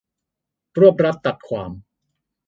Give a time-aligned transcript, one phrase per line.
[0.79, 1.71] รวบรัดตัดความ